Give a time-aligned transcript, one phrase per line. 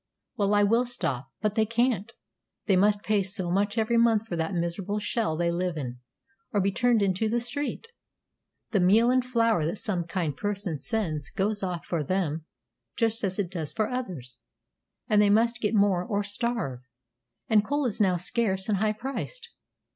[0.35, 2.11] "Well, I will stop; but they can't:
[2.65, 5.99] they must pay so much every month for that miserable shell they live in,
[6.51, 7.87] or be turned into the street.
[8.71, 12.45] The meal and flour that some kind person sends goes off for them
[12.97, 14.39] just as it does for others,
[15.07, 16.79] and they must get more or starve;
[17.47, 19.49] and coal is now scarce and high priced."